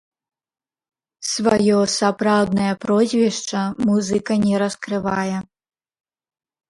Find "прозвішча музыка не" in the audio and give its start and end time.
2.85-4.55